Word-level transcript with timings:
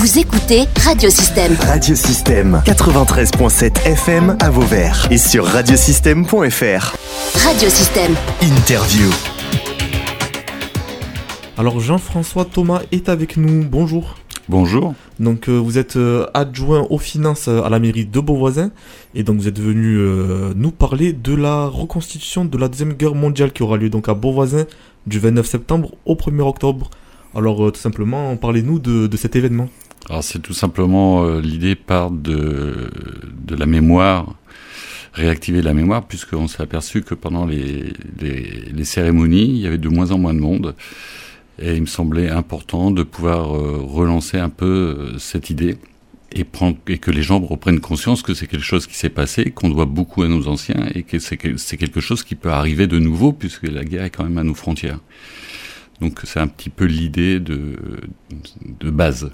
Vous 0.00 0.18
écoutez 0.18 0.62
Radiosystème. 0.82 1.54
Radiosystème 1.60 2.62
93.7 2.64 3.84
FM 3.84 4.34
à 4.40 4.48
Vauvert 4.48 5.06
et 5.10 5.18
sur 5.18 5.44
radiosystème.fr. 5.44 6.96
Radiosystème. 7.44 8.14
Interview. 8.40 9.10
Alors 11.58 11.80
Jean-François 11.80 12.46
Thomas 12.46 12.80
est 12.92 13.10
avec 13.10 13.36
nous. 13.36 13.62
Bonjour. 13.62 14.16
Bonjour. 14.48 14.94
Donc 15.18 15.50
euh, 15.50 15.58
vous 15.58 15.76
êtes 15.76 15.96
euh, 15.96 16.26
adjoint 16.32 16.86
aux 16.88 16.96
finances 16.96 17.48
à 17.48 17.68
la 17.68 17.78
mairie 17.78 18.06
de 18.06 18.20
Beauvoisin 18.20 18.70
et 19.14 19.22
donc 19.22 19.36
vous 19.36 19.48
êtes 19.48 19.60
venu 19.60 19.98
euh, 19.98 20.54
nous 20.56 20.70
parler 20.70 21.12
de 21.12 21.34
la 21.34 21.66
reconstitution 21.66 22.46
de 22.46 22.56
la 22.56 22.68
deuxième 22.68 22.94
guerre 22.94 23.14
mondiale 23.14 23.52
qui 23.52 23.62
aura 23.62 23.76
lieu 23.76 23.90
donc 23.90 24.08
à 24.08 24.14
Beauvoisin 24.14 24.64
du 25.06 25.18
29 25.18 25.44
septembre 25.46 25.90
au 26.06 26.14
1er 26.14 26.40
octobre. 26.40 26.88
Alors 27.34 27.66
euh, 27.66 27.70
tout 27.70 27.80
simplement 27.80 28.34
parlez-nous 28.36 28.78
de, 28.78 29.06
de 29.06 29.16
cet 29.18 29.36
événement. 29.36 29.68
Alors 30.08 30.24
c'est 30.24 30.40
tout 30.40 30.54
simplement 30.54 31.24
euh, 31.24 31.40
l'idée 31.40 31.74
part 31.76 32.10
de, 32.10 32.90
de 33.46 33.54
la 33.54 33.66
mémoire, 33.66 34.34
réactiver 35.12 35.62
la 35.62 35.74
mémoire, 35.74 36.06
puisqu'on 36.06 36.48
s'est 36.48 36.62
aperçu 36.62 37.02
que 37.02 37.14
pendant 37.14 37.46
les, 37.46 37.92
les, 38.20 38.84
cérémonies, 38.84 39.44
il 39.44 39.58
y 39.58 39.66
avait 39.66 39.78
de 39.78 39.88
moins 39.88 40.10
en 40.10 40.18
moins 40.18 40.34
de 40.34 40.40
monde. 40.40 40.74
Et 41.60 41.74
il 41.74 41.82
me 41.82 41.86
semblait 41.86 42.30
important 42.30 42.90
de 42.90 43.02
pouvoir 43.02 43.54
euh, 43.54 43.78
relancer 43.82 44.38
un 44.38 44.48
peu 44.48 44.66
euh, 45.14 45.18
cette 45.18 45.50
idée 45.50 45.76
et, 46.32 46.44
prendre, 46.44 46.78
et 46.88 46.98
que 46.98 47.10
les 47.10 47.22
gens 47.22 47.38
reprennent 47.38 47.80
conscience 47.80 48.22
que 48.22 48.32
c'est 48.34 48.46
quelque 48.46 48.64
chose 48.64 48.86
qui 48.86 48.94
s'est 48.96 49.10
passé, 49.10 49.50
qu'on 49.50 49.68
doit 49.68 49.84
beaucoup 49.84 50.22
à 50.22 50.28
nos 50.28 50.48
anciens 50.48 50.88
et 50.94 51.02
que 51.02 51.18
c'est 51.18 51.36
que- 51.36 51.56
c'est 51.58 51.76
quelque 51.76 52.00
chose 52.00 52.22
qui 52.22 52.34
peut 52.34 52.50
arriver 52.50 52.86
de 52.86 52.98
nouveau 52.98 53.32
puisque 53.32 53.64
la 53.64 53.84
guerre 53.84 54.04
est 54.04 54.10
quand 54.10 54.24
même 54.24 54.38
à 54.38 54.44
nos 54.44 54.54
frontières. 54.54 55.00
Donc 56.00 56.20
c'est 56.24 56.40
un 56.40 56.46
petit 56.46 56.70
peu 56.70 56.86
l'idée 56.86 57.40
de, 57.40 57.76
de 58.80 58.90
base. 58.90 59.30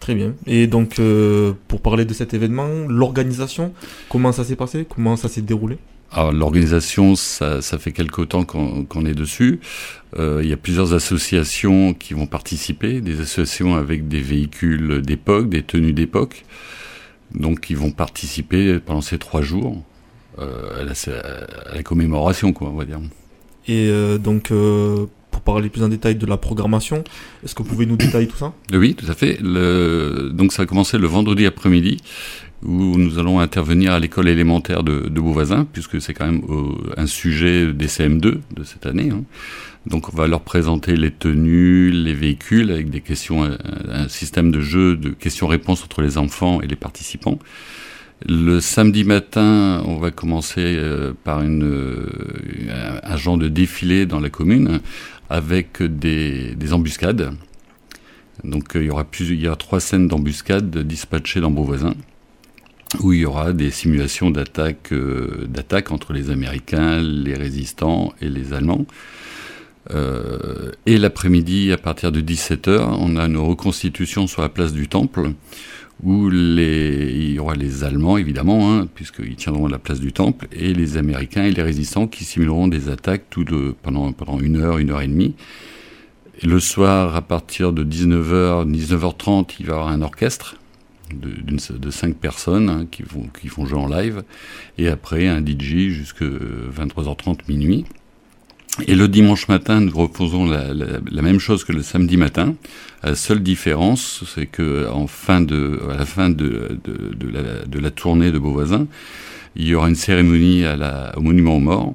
Très 0.00 0.14
bien. 0.14 0.34
Et 0.46 0.66
donc 0.66 0.98
euh, 0.98 1.52
pour 1.66 1.80
parler 1.80 2.04
de 2.04 2.14
cet 2.14 2.32
événement, 2.32 2.68
l'organisation, 2.88 3.72
comment 4.08 4.32
ça 4.32 4.44
s'est 4.44 4.56
passé? 4.56 4.86
Comment 4.88 5.16
ça 5.16 5.28
s'est 5.28 5.42
déroulé? 5.42 5.76
Alors 6.12 6.32
l'organisation, 6.32 7.16
ça, 7.16 7.60
ça 7.60 7.78
fait 7.78 7.92
quelque 7.92 8.22
temps 8.22 8.44
qu'on 8.44 9.04
est 9.04 9.14
dessus. 9.14 9.60
Euh, 10.18 10.40
il 10.42 10.48
y 10.48 10.52
a 10.54 10.56
plusieurs 10.56 10.94
associations 10.94 11.92
qui 11.92 12.14
vont 12.14 12.26
participer, 12.26 13.00
des 13.02 13.20
associations 13.20 13.74
avec 13.74 14.08
des 14.08 14.20
véhicules 14.20 15.02
d'époque, 15.02 15.50
des 15.50 15.62
tenues 15.62 15.92
d'époque. 15.92 16.44
Donc 17.34 17.68
ils 17.68 17.76
vont 17.76 17.90
participer 17.90 18.78
pendant 18.78 19.02
ces 19.02 19.18
trois 19.18 19.42
jours 19.42 19.82
euh, 20.38 20.80
à, 20.80 20.84
la, 20.84 20.92
à 21.70 21.74
la 21.74 21.82
commémoration, 21.82 22.54
quoi, 22.54 22.70
on 22.70 22.76
va 22.76 22.86
dire. 22.86 23.00
Et 23.66 23.90
donc 24.18 24.50
pour 25.38 25.54
parler 25.54 25.68
plus 25.68 25.82
en 25.82 25.88
détail 25.88 26.16
de 26.16 26.26
la 26.26 26.36
programmation, 26.36 27.04
est-ce 27.44 27.54
que 27.54 27.62
vous 27.62 27.68
pouvez 27.68 27.86
nous 27.86 27.96
détailler 27.96 28.26
tout 28.26 28.36
ça? 28.36 28.52
Oui, 28.72 28.94
tout 28.94 29.06
à 29.08 29.14
fait. 29.14 29.38
Donc 29.40 30.52
ça 30.52 30.62
a 30.62 30.66
commencé 30.66 30.98
le 30.98 31.06
vendredi 31.06 31.46
après-midi 31.46 31.98
où 32.64 32.98
nous 32.98 33.20
allons 33.20 33.38
intervenir 33.38 33.92
à 33.92 34.00
l'école 34.00 34.28
élémentaire 34.28 34.82
de, 34.82 35.08
de 35.08 35.64
puisque 35.72 36.00
c'est 36.00 36.12
quand 36.12 36.26
même 36.26 36.42
euh, 36.50 36.72
un 36.96 37.06
sujet 37.06 37.72
des 37.72 37.86
CM2 37.86 38.20
de 38.20 38.64
cette 38.64 38.86
année. 38.86 39.10
hein. 39.12 39.22
Donc 39.86 40.12
on 40.12 40.16
va 40.16 40.26
leur 40.26 40.40
présenter 40.40 40.96
les 40.96 41.12
tenues, 41.12 41.92
les 41.92 42.14
véhicules, 42.14 42.72
avec 42.72 42.90
des 42.90 43.00
questions, 43.00 43.44
un, 43.44 44.08
système 44.08 44.50
de 44.50 44.60
jeu 44.60 44.96
de 44.96 45.10
questions-réponses 45.10 45.84
entre 45.84 46.02
les 46.02 46.18
enfants 46.18 46.60
et 46.60 46.66
les 46.66 46.76
participants. 46.76 47.38
Le 48.28 48.58
samedi 48.58 49.04
matin, 49.04 49.80
on 49.86 49.98
va 49.98 50.10
commencer 50.10 50.74
euh, 50.76 51.12
par 51.22 51.42
une, 51.42 51.62
euh, 51.62 52.08
un, 53.04 53.12
un 53.12 53.16
genre 53.16 53.38
de 53.38 53.46
défilé 53.46 54.04
dans 54.06 54.18
la 54.18 54.28
commune 54.30 54.80
avec 55.30 55.82
des, 55.82 56.54
des 56.54 56.72
embuscades. 56.72 57.32
Donc 58.44 58.76
euh, 58.76 58.82
il 58.82 58.86
y 58.86 59.46
aura 59.46 59.56
trois 59.56 59.80
scènes 59.80 60.08
d'embuscade 60.08 60.76
dispatchées 60.78 61.40
dans 61.40 61.50
Beauvoisin 61.50 61.94
où 63.00 63.12
il 63.12 63.20
y 63.20 63.26
aura 63.26 63.52
des 63.52 63.70
simulations 63.70 64.30
d'attaque 64.30 64.92
euh, 64.92 65.46
entre 65.90 66.12
les 66.12 66.30
Américains, 66.30 67.00
les 67.00 67.34
résistants 67.34 68.14
et 68.20 68.28
les 68.28 68.52
Allemands. 68.52 68.86
Euh, 69.90 70.72
et 70.86 70.98
l'après-midi, 70.98 71.72
à 71.72 71.78
partir 71.78 72.12
de 72.12 72.20
17h, 72.20 72.96
on 72.98 73.16
a 73.16 73.24
une 73.26 73.36
reconstitution 73.36 74.26
sur 74.26 74.42
la 74.42 74.48
place 74.48 74.72
du 74.72 74.88
Temple, 74.88 75.32
où 76.02 76.30
il 76.30 77.32
y 77.32 77.38
aura 77.38 77.54
les 77.54 77.82
Allemands, 77.82 78.18
évidemment, 78.18 78.72
hein, 78.72 78.88
puisqu'ils 78.94 79.36
tiendront 79.36 79.66
la 79.66 79.78
place 79.78 80.00
du 80.00 80.12
Temple, 80.12 80.46
et 80.52 80.72
les 80.72 80.96
Américains 80.96 81.44
et 81.44 81.50
les 81.50 81.62
résistants 81.62 82.06
qui 82.06 82.24
simuleront 82.24 82.68
des 82.68 82.88
attaques 82.88 83.24
tout 83.30 83.44
pendant, 83.82 84.12
une 84.40 84.56
heure, 84.56 84.78
une 84.78 84.90
heure 84.90 85.00
et 85.00 85.08
demie. 85.08 85.34
Le 86.42 86.60
soir, 86.60 87.16
à 87.16 87.22
partir 87.22 87.72
de 87.72 87.82
19h, 87.82 88.70
19h30, 88.70 89.56
il 89.58 89.66
va 89.66 89.72
y 89.72 89.76
avoir 89.76 89.88
un 89.88 90.02
orchestre 90.02 90.56
de, 91.12 91.90
cinq 91.90 92.16
personnes 92.16 92.68
hein, 92.68 92.86
qui, 92.88 93.02
vont, 93.02 93.28
vont 93.56 93.66
jouer 93.66 93.78
en 93.78 93.88
live, 93.88 94.22
et 94.76 94.88
après 94.88 95.26
un 95.26 95.44
DJ 95.44 95.88
jusque 95.88 96.22
23h30 96.22 97.38
minuit. 97.48 97.86
Et 98.86 98.94
le 98.94 99.08
dimanche 99.08 99.48
matin, 99.48 99.80
nous 99.80 99.96
reposons 99.96 100.46
la, 100.46 101.22
même 101.22 101.38
chose 101.38 101.64
que 101.64 101.72
le 101.72 101.82
samedi 101.82 102.16
matin. 102.16 102.54
La 103.02 103.14
seule 103.14 103.42
différence, 103.42 104.24
c'est 104.34 104.46
que 104.46 104.88
en 104.88 105.06
fin 105.06 105.40
de, 105.40 105.80
à 105.90 105.96
la 105.96 106.04
fin 106.04 106.30
de, 106.30 106.78
la, 107.80 107.90
tournée 107.90 108.30
de 108.30 108.38
Beauvoisin, 108.38 108.86
il 109.56 109.66
y 109.66 109.74
aura 109.74 109.88
une 109.88 109.94
cérémonie 109.94 110.64
à 110.64 110.76
la, 110.76 111.12
au 111.16 111.20
Monument 111.20 111.56
aux 111.56 111.60
Morts, 111.60 111.94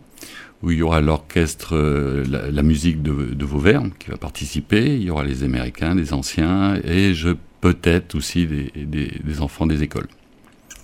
où 0.61 0.71
il 0.71 0.77
y 0.77 0.81
aura 0.81 1.01
l'orchestre, 1.01 1.75
euh, 1.75 2.23
la, 2.27 2.63
musique 2.63 3.01
de, 3.01 3.33
de 3.33 3.45
Vauvert 3.45 3.83
qui 3.99 4.09
va 4.09 4.17
participer. 4.17 4.95
Il 4.95 5.03
y 5.03 5.09
aura 5.09 5.23
les 5.23 5.43
Américains, 5.43 5.95
les 5.95 6.13
anciens, 6.13 6.75
et 6.83 7.13
je 7.13 7.29
peut-être 7.61 8.15
aussi 8.15 8.45
des, 8.45 8.71
des, 8.75 9.11
des 9.23 9.41
enfants 9.41 9.65
des 9.65 9.83
écoles. 9.83 10.07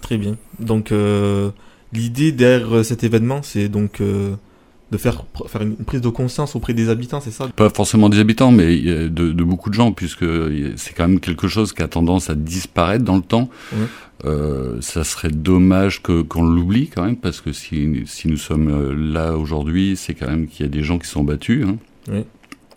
Très 0.01 0.17
bien. 0.17 0.37
Donc 0.59 0.91
euh, 0.91 1.51
l'idée 1.91 2.31
derrière 2.31 2.85
cet 2.85 3.03
événement, 3.03 3.41
c'est 3.43 3.67
donc 3.67 4.01
euh, 4.01 4.35
de 4.91 4.97
faire, 4.97 5.23
faire 5.47 5.61
une 5.61 5.75
prise 5.75 6.01
de 6.01 6.09
conscience 6.09 6.55
auprès 6.55 6.73
des 6.73 6.89
habitants, 6.89 7.21
c'est 7.21 7.31
ça 7.31 7.47
Pas 7.55 7.69
forcément 7.69 8.09
des 8.09 8.19
habitants, 8.19 8.51
mais 8.51 8.81
euh, 8.87 9.07
de, 9.09 9.31
de 9.31 9.43
beaucoup 9.43 9.69
de 9.69 9.75
gens, 9.75 9.91
puisque 9.91 10.25
c'est 10.77 10.93
quand 10.95 11.07
même 11.07 11.19
quelque 11.19 11.47
chose 11.47 11.73
qui 11.73 11.83
a 11.83 11.87
tendance 11.87 12.29
à 12.29 12.35
disparaître 12.35 13.05
dans 13.05 13.15
le 13.17 13.21
temps. 13.21 13.49
Euh, 14.25 14.81
ça 14.81 15.03
serait 15.05 15.29
dommage 15.29 16.01
que 16.03 16.21
qu'on 16.23 16.43
l'oublie 16.43 16.89
quand 16.89 17.05
même, 17.05 17.15
parce 17.15 17.39
que 17.39 17.53
si, 17.53 18.03
si 18.05 18.27
nous 18.27 18.35
sommes 18.37 18.67
euh, 18.67 18.93
là 18.93 19.37
aujourd'hui, 19.37 19.95
c'est 19.95 20.13
quand 20.13 20.27
même 20.27 20.47
qu'il 20.47 20.65
y 20.65 20.67
a 20.67 20.71
des 20.71 20.83
gens 20.83 20.99
qui 20.99 21.07
sont 21.07 21.23
battus. 21.23 21.65
Hein. 21.65 22.23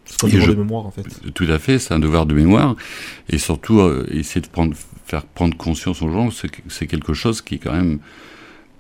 C'est 0.05 0.25
un 0.25 0.29
devoir 0.29 0.47
je- 0.47 0.53
de 0.53 0.57
mémoire 0.59 0.87
en 0.87 0.91
fait. 0.91 1.05
Tout 1.35 1.47
à 1.49 1.59
fait, 1.59 1.79
c'est 1.79 1.95
un 1.95 1.99
devoir 1.99 2.27
de 2.27 2.35
mémoire, 2.35 2.77
et 3.29 3.39
surtout 3.39 3.81
euh, 3.81 4.07
essayer 4.13 4.41
de 4.41 4.47
prendre, 4.47 4.75
faire 5.07 5.25
prendre 5.25 5.57
conscience 5.57 6.01
aux 6.03 6.11
gens, 6.11 6.29
c'est 6.69 6.87
quelque 6.87 7.15
chose 7.15 7.41
qui 7.43 7.57
est 7.57 7.59
quand 7.59 7.73
même 7.73 7.99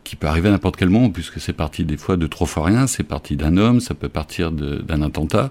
qui 0.04 0.16
peut 0.16 0.26
arriver 0.26 0.48
à 0.48 0.52
n'importe 0.52 0.76
quel 0.76 0.90
moment, 0.90 1.10
puisque 1.10 1.40
c'est 1.40 1.52
parti 1.52 1.84
des 1.84 1.96
fois 1.96 2.16
de 2.16 2.26
trop 2.26 2.46
fois 2.46 2.64
rien, 2.64 2.86
c'est 2.86 3.04
parti 3.04 3.36
d'un 3.36 3.56
homme, 3.56 3.80
ça 3.80 3.94
peut 3.94 4.08
partir 4.08 4.50
d'un 4.52 5.02
attentat. 5.02 5.50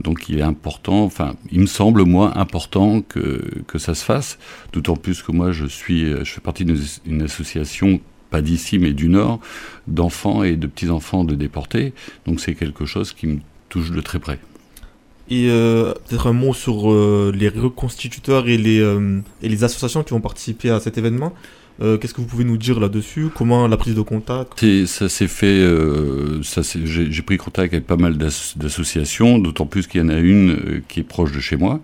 Donc 0.00 0.28
il 0.28 0.38
est 0.38 0.42
important, 0.42 1.04
enfin, 1.04 1.34
il 1.52 1.60
me 1.60 1.66
semble, 1.66 2.04
moi, 2.04 2.38
important 2.38 3.02
que, 3.02 3.42
que 3.66 3.78
ça 3.78 3.94
se 3.94 4.04
fasse, 4.04 4.38
d'autant 4.72 4.96
plus 4.96 5.22
que 5.22 5.30
moi, 5.30 5.52
je 5.52 5.66
suis, 5.66 6.04
euh, 6.04 6.24
je 6.24 6.32
fais 6.32 6.40
partie 6.40 6.64
d'une 6.64 7.22
association, 7.22 8.00
pas 8.30 8.40
d'ici, 8.40 8.78
mais 8.78 8.92
du 8.92 9.08
Nord, 9.08 9.40
d'enfants 9.88 10.42
et 10.42 10.56
de 10.56 10.66
petits-enfants 10.66 11.24
de 11.24 11.34
déportés, 11.34 11.92
donc 12.26 12.40
c'est 12.40 12.54
quelque 12.54 12.86
chose 12.86 13.12
qui 13.12 13.26
me 13.26 13.38
touche 13.68 13.90
de 13.90 14.00
très 14.00 14.18
près. 14.18 14.38
Et 15.28 15.50
euh, 15.50 15.92
peut-être 16.08 16.28
un 16.28 16.32
mot 16.32 16.54
sur 16.54 16.90
euh, 16.90 17.30
les 17.36 17.50
reconstituteurs 17.50 18.48
et 18.48 18.56
les, 18.56 18.80
et 19.42 19.48
les 19.48 19.64
associations 19.64 20.02
qui 20.02 20.10
vont 20.10 20.20
participer 20.20 20.70
à 20.70 20.80
cet 20.80 20.96
événement? 20.96 21.34
Euh, 21.82 21.96
Qu'est-ce 21.96 22.12
que 22.14 22.20
vous 22.20 22.26
pouvez 22.26 22.44
nous 22.44 22.58
dire 22.58 22.78
là-dessus? 22.78 23.28
Comment 23.34 23.66
la 23.66 23.76
prise 23.76 23.94
de 23.94 24.02
contact? 24.02 24.64
Ça 24.86 25.08
s'est 25.08 25.28
fait. 25.28 25.46
euh, 25.46 26.40
J'ai 26.84 27.22
pris 27.22 27.36
contact 27.38 27.72
avec 27.72 27.86
pas 27.86 27.96
mal 27.96 28.18
d'asso- 28.18 28.56
d'associations, 28.58 29.38
d'autant 29.38 29.66
plus 29.66 29.86
qu'il 29.86 30.00
y 30.00 30.04
en 30.04 30.08
a 30.10 30.18
une 30.18 30.50
euh, 30.50 30.82
qui 30.88 31.00
est 31.00 31.04
proche 31.04 31.32
de 31.32 31.40
chez 31.40 31.56
moi. 31.56 31.80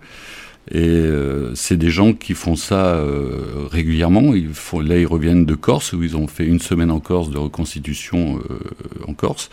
Et 0.69 0.81
euh, 0.81 1.55
c'est 1.55 1.77
des 1.77 1.89
gens 1.89 2.11
qui 2.11 2.33
font 2.33 2.57
ça 2.57 2.95
euh, 2.95 3.67
régulièrement. 3.71 4.33
Ils 4.35 4.53
font, 4.53 4.81
là, 4.81 4.97
ils 4.97 5.07
reviennent 5.07 5.45
de 5.45 5.55
Corse, 5.55 5.93
où 5.93 6.03
ils 6.03 6.17
ont 6.17 6.27
fait 6.27 6.45
une 6.45 6.59
semaine 6.59 6.91
en 6.91 6.99
Corse 6.99 7.29
de 7.29 7.37
reconstitution 7.37 8.39
euh, 8.49 8.59
en 9.07 9.13
Corse. 9.13 9.49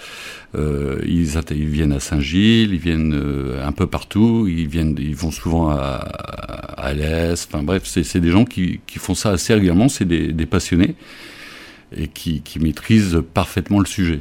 Euh, 0.56 1.00
ils, 1.06 1.38
ils 1.52 1.66
viennent 1.66 1.92
à 1.92 2.00
Saint-Gilles, 2.00 2.74
ils 2.74 2.80
viennent 2.80 3.14
euh, 3.14 3.64
un 3.64 3.70
peu 3.70 3.86
partout. 3.86 4.48
Ils 4.48 4.66
viennent, 4.66 4.96
ils 4.98 5.14
vont 5.14 5.30
souvent 5.30 5.70
à, 5.70 5.76
à 5.76 6.86
Alès. 6.88 7.46
Enfin 7.46 7.62
bref, 7.62 7.84
c'est 7.84 8.20
des 8.20 8.30
gens 8.30 8.44
qui, 8.44 8.80
qui 8.86 8.98
font 8.98 9.14
ça 9.14 9.30
assez 9.30 9.54
régulièrement. 9.54 9.88
C'est 9.88 10.06
des, 10.06 10.32
des 10.32 10.46
passionnés 10.46 10.96
et 11.96 12.08
qui, 12.08 12.40
qui 12.40 12.58
maîtrisent 12.58 13.22
parfaitement 13.34 13.78
le 13.78 13.86
sujet. 13.86 14.20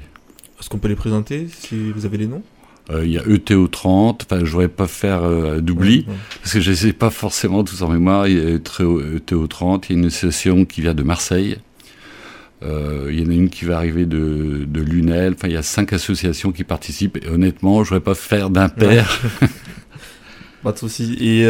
Est-ce 0.59 0.69
qu'on 0.69 0.77
peut 0.77 0.89
les 0.89 0.95
présenter 0.95 1.47
si 1.49 1.91
vous 1.91 2.05
avez 2.05 2.17
les 2.17 2.27
noms? 2.27 2.43
Euh, 2.91 3.05
Il 3.05 3.11
y 3.13 3.17
a 3.17 3.21
ETO30, 3.23 4.21
enfin 4.23 4.43
je 4.43 4.51
voudrais 4.51 4.67
pas 4.67 4.87
faire 4.87 5.23
euh, 5.23 5.61
d'oubli, 5.61 5.99
Ouais, 5.99 6.05
ouais. 6.13 6.17
parce 6.41 6.53
que 6.53 6.59
je 6.59 6.73
sais 6.73 6.91
pas 6.93 7.09
forcément 7.09 7.63
tous 7.63 7.81
en 7.81 7.87
mémoire, 7.89 8.27
il 8.27 8.37
y 8.37 8.41
a 8.41 8.57
ETO30, 8.57 9.85
il 9.89 9.93
y 9.93 9.95
a 9.95 9.99
une 10.01 10.05
association 10.07 10.65
qui 10.65 10.81
vient 10.81 10.93
de 10.93 11.03
Marseille, 11.03 11.57
Euh, 12.63 13.09
il 13.11 13.19
y 13.19 13.25
en 13.25 13.29
a 13.29 13.33
une 13.33 13.49
qui 13.49 13.65
va 13.65 13.75
arriver 13.77 14.05
de, 14.05 14.63
de 14.65 14.81
Lunel, 14.81 15.33
enfin 15.35 15.49
il 15.49 15.53
y 15.53 15.57
a 15.57 15.63
cinq 15.63 15.91
associations 15.91 16.53
qui 16.53 16.63
participent, 16.63 17.17
et 17.23 17.27
honnêtement 17.27 17.83
je 17.83 17.89
voudrais 17.89 18.03
pas 18.03 18.15
faire 18.15 18.49
d'impair. 18.49 19.19
Pas 20.63 20.71
de 20.71 20.77
souci. 20.77 21.17
Et 21.19 21.43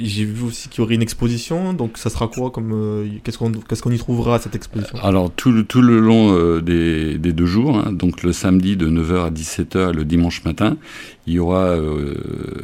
j'ai 0.00 0.24
vu 0.24 0.44
aussi 0.44 0.68
qu'il 0.68 0.80
y 0.80 0.84
aurait 0.84 0.94
une 0.94 1.02
exposition, 1.02 1.72
donc 1.72 1.98
ça 1.98 2.10
sera 2.10 2.28
quoi 2.28 2.50
comme 2.50 2.72
euh, 2.72 3.08
qu'est-ce 3.24 3.38
qu'on 3.38 3.52
qu'est-ce 3.52 3.82
qu'on 3.82 3.90
y 3.90 3.98
trouvera 3.98 4.36
à 4.36 4.38
cette 4.38 4.54
exposition? 4.54 4.98
Alors 5.02 5.30
tout 5.30 5.50
le, 5.50 5.64
tout 5.64 5.82
le 5.82 5.98
long 5.98 6.32
euh, 6.32 6.60
des, 6.60 7.18
des, 7.18 7.32
deux 7.32 7.46
jours, 7.46 7.78
hein, 7.78 7.92
donc 7.92 8.22
le 8.22 8.32
samedi 8.32 8.76
de 8.76 8.88
9h 8.88 9.26
à 9.26 9.30
17h, 9.30 9.92
le 9.92 10.04
dimanche 10.04 10.44
matin, 10.44 10.76
il 11.26 11.34
y 11.34 11.38
aura 11.38 11.64
euh, 11.64 12.14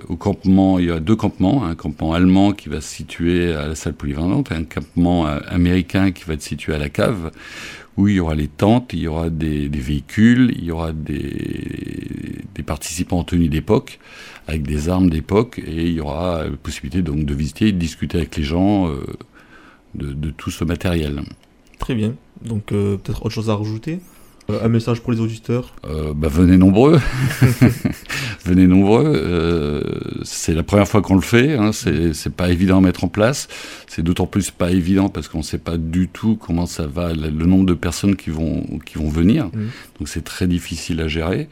au 0.09 0.17
campement, 0.17 0.79
il 0.79 0.87
y 0.87 0.91
a 0.91 1.01
deux 1.01 1.17
campements, 1.17 1.65
un 1.65 1.75
campement 1.75 2.13
allemand 2.13 2.53
qui 2.53 2.69
va 2.69 2.81
se 2.81 2.89
situer 2.89 3.53
à 3.53 3.69
la 3.69 3.75
salle 3.75 3.95
polyvalente, 3.95 4.51
et 4.51 4.55
un 4.55 4.65
campement 4.65 5.27
américain 5.27 6.13
qui 6.13 6.25
va 6.25 6.35
être 6.35 6.43
situé 6.43 6.75
à 6.75 6.79
la 6.79 6.89
cave 6.89 7.31
où 7.97 8.09
il 8.09 8.15
y 8.17 8.21
aura 8.21 8.35
les 8.35 8.49
tentes, 8.49 8.93
il 8.93 9.01
y 9.01 9.09
aura 9.09 9.31
des, 9.31 9.69
véhicules, 9.69 10.53
il 10.57 10.65
y 10.65 10.71
aura 10.71 10.93
des, 10.93 12.41
participants 12.65 13.19
en 13.19 13.25
tenue 13.25 13.49
d'époque 13.49 13.99
avec 14.47 14.63
des 14.63 14.89
armes 14.89 15.11
d'époque 15.11 15.59
et 15.59 15.89
il 15.89 15.95
y 15.95 16.01
aura 16.01 16.45
la 16.45 16.57
possibilité 16.57 17.03
donc 17.03 17.25
de 17.25 17.35
visiter 17.35 17.69
et 17.69 17.73
de 17.73 17.79
discuter 17.79 18.19
avec 18.19 18.37
les 18.37 18.45
gens 18.45 18.89
euh, 18.89 19.05
de, 19.97 20.31
tout 20.31 20.53
ce 20.53 20.63
matériel. 20.63 21.23
Très 21.81 21.97
bien. 21.97 22.15
Donc 22.41 22.71
euh, 22.71 22.97
peut-être 22.99 23.27
autre 23.27 23.35
chose 23.35 23.51
à 23.51 23.57
rajouter? 23.57 23.95
euh, 23.95 24.12
un 24.63 24.69
message 24.69 25.01
pour 25.01 25.13
les 25.13 25.21
auditeurs? 25.21 25.75
Euh, 25.85 26.13
bah, 26.15 26.29
Venez 26.29 26.57
nombreux. 26.57 27.01
venez 28.45 28.67
nombreux. 28.67 29.13
Euh, 29.15 29.83
c'est 30.25 30.55
la 30.55 30.63
première 30.63 30.89
fois 30.89 31.03
qu'on 31.03 31.15
le 31.15 31.23
fait. 31.23 31.55
Hein, 31.55 31.71
c'est 31.73 32.35
pas 32.35 32.51
évident 32.51 32.79
à 32.79 32.81
mettre 32.81 33.05
en 33.05 33.09
place. 33.09 33.49
C'est 33.87 34.03
d'autant 34.03 34.27
plus 34.27 34.51
pas 34.51 34.71
évident 34.71 35.09
parce 35.09 35.29
qu'on 35.29 35.39
ne 35.39 35.45
sait 35.45 35.59
pas 35.59 35.77
du 35.77 36.09
tout 36.09 36.37
comment 36.37 36.67
ça 36.67 36.87
va, 36.87 37.13
le, 37.13 37.31
nombre 37.31 37.67
de 37.67 37.75
personnes 37.75 38.17
qui 38.17 38.31
vont, 38.31 38.65
qui 38.85 38.99
vont 38.99 39.09
venir. 39.09 39.47
Mmh. 39.47 39.69
Donc 39.99 40.09
c'est 40.09 40.25
très 40.25 40.47
difficile 40.47 41.01
à 41.01 41.09
gérer. 41.09 41.49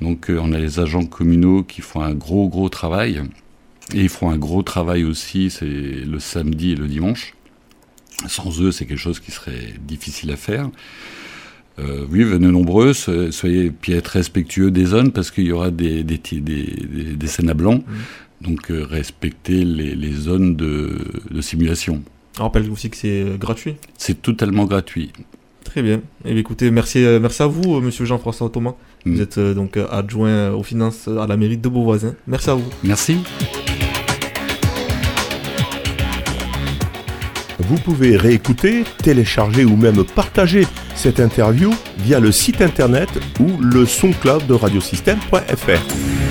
Donc 0.00 0.30
euh, 0.30 0.38
on 0.42 0.52
a 0.52 0.58
les 0.58 0.80
agents 0.80 1.06
communaux 1.06 1.62
qui 1.62 1.80
font 1.80 2.00
un 2.00 2.14
gros 2.14 2.48
gros 2.48 2.68
travail. 2.68 3.22
Et 3.92 4.00
ils 4.00 4.08
font 4.08 4.30
un 4.30 4.38
gros 4.38 4.62
travail 4.62 5.04
aussi, 5.04 5.50
c'est 5.50 5.66
le 5.66 6.18
samedi 6.18 6.72
et 6.72 6.74
le 6.74 6.86
dimanche. 6.86 7.34
Sans 8.28 8.60
eux, 8.62 8.72
c'est 8.72 8.86
quelque 8.86 8.98
chose 8.98 9.20
qui 9.20 9.30
serait 9.30 9.74
difficile 9.80 10.30
à 10.30 10.36
faire. 10.36 10.70
Euh, 11.78 12.04
oui, 12.10 12.22
venez 12.22 12.48
nombreux, 12.48 12.92
soyez 12.92 13.70
puis 13.70 13.92
être 13.94 14.08
respectueux 14.08 14.70
des 14.70 14.84
zones 14.86 15.10
parce 15.10 15.30
qu'il 15.30 15.44
y 15.44 15.52
aura 15.52 15.70
des, 15.70 16.04
des, 16.04 16.18
des, 16.18 16.40
des, 17.16 17.26
scènes 17.26 17.50
à 17.50 17.54
blanc. 17.54 17.76
Mmh. 17.78 18.44
Donc 18.44 18.70
euh, 18.70 18.86
respectez 18.88 19.64
les, 19.64 19.94
les 19.94 20.12
zones 20.12 20.54
de, 20.54 20.98
de 21.30 21.40
simulation. 21.40 22.02
On 22.38 22.44
rappelle 22.44 22.70
aussi 22.70 22.90
que 22.90 22.96
c'est 22.96 23.22
euh, 23.22 23.36
gratuit. 23.36 23.76
C'est 23.96 24.22
totalement 24.22 24.64
gratuit. 24.66 25.12
Très 25.64 25.82
bien. 25.82 25.96
Et 26.24 26.32
eh 26.32 26.38
écoutez, 26.38 26.70
merci, 26.70 27.02
euh, 27.04 27.18
merci 27.18 27.42
à 27.42 27.46
vous, 27.46 27.80
monsieur 27.80 28.04
Jean-François 28.04 28.50
Thomas. 28.50 28.74
Mmh. 29.04 29.12
Vous 29.12 29.20
êtes 29.20 29.38
donc 29.38 29.76
adjoint 29.76 30.50
aux 30.52 30.62
finances 30.62 31.08
à 31.08 31.26
la 31.26 31.36
mairie 31.36 31.58
de 31.58 31.68
Beauvoisin. 31.68 32.14
Merci 32.26 32.50
à 32.50 32.54
vous. 32.54 32.70
Merci. 32.82 33.18
Vous 37.68 37.76
pouvez 37.76 38.16
réécouter, 38.16 38.84
télécharger 39.02 39.64
ou 39.64 39.76
même 39.76 40.04
partager 40.04 40.66
cette 40.94 41.20
interview 41.20 41.72
via 41.98 42.20
le 42.20 42.30
site 42.30 42.60
internet 42.60 43.08
ou 43.40 43.58
le 43.60 43.86
son 43.86 44.12
cloud 44.12 44.46
de 44.46 44.54
radiosystème.fr. 44.54 46.23